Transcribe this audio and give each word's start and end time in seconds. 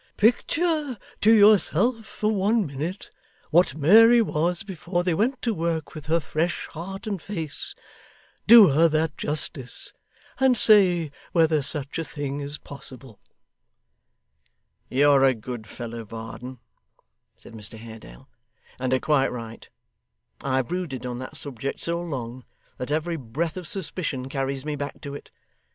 Picture 0.17 0.97
to 1.21 1.31
yourself 1.31 2.07
for 2.07 2.31
one 2.31 2.65
minute 2.65 3.11
what 3.51 3.75
Mary 3.75 4.19
was 4.19 4.63
before 4.63 5.03
they 5.03 5.13
went 5.13 5.39
to 5.43 5.53
work 5.53 5.93
with 5.93 6.07
her 6.07 6.19
fresh 6.19 6.65
heart 6.69 7.05
and 7.05 7.21
face 7.21 7.75
do 8.47 8.69
her 8.69 8.87
that 8.87 9.15
justice 9.15 9.93
and 10.39 10.57
say 10.57 11.11
whether 11.33 11.61
such 11.61 11.99
a 11.99 12.03
thing 12.03 12.39
is 12.39 12.57
possible.' 12.57 13.19
'You're 14.89 15.23
a 15.23 15.35
good 15.35 15.67
fellow, 15.67 16.03
Varden,' 16.03 16.57
said 17.37 17.53
Mr 17.53 17.77
Haredale, 17.77 18.27
'and 18.79 18.93
are 18.93 18.99
quite 18.99 19.31
right. 19.31 19.69
I 20.41 20.55
have 20.55 20.69
brooded 20.69 21.05
on 21.05 21.19
that 21.19 21.37
subject 21.37 21.79
so 21.79 22.01
long, 22.01 22.43
that 22.79 22.89
every 22.89 23.17
breath 23.17 23.55
of 23.55 23.67
suspicion 23.67 24.29
carries 24.29 24.65
me 24.65 24.75
back 24.75 24.99
to 25.01 25.13
it. 25.13 25.29